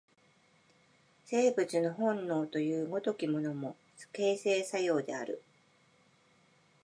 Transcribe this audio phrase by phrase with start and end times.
[1.25, 3.75] 生物の本能という如きものも、
[4.11, 5.43] 形成作用である。